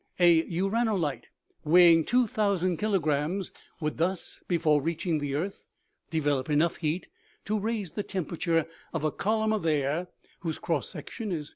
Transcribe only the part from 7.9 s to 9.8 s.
the temperature of a column of